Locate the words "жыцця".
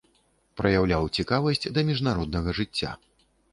2.63-2.91